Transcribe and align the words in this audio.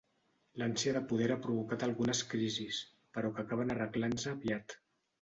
L'ànsia 0.61 0.93
de 0.95 1.01
poder 1.11 1.27
ha 1.35 1.37
provocat 1.43 1.87
algunes 1.89 2.23
crisis, 2.33 2.83
però 3.19 3.35
que 3.39 3.47
acaben 3.49 3.79
arreglant-se 3.79 4.37
aviat. 4.39 4.81